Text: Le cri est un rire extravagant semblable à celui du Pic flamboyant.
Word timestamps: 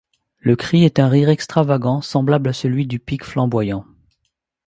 Le 0.39 0.55
cri 0.55 0.83
est 0.83 0.97
un 0.97 1.07
rire 1.07 1.29
extravagant 1.29 2.01
semblable 2.01 2.49
à 2.49 2.53
celui 2.53 2.87
du 2.87 2.97
Pic 2.97 3.23
flamboyant. 3.23 3.85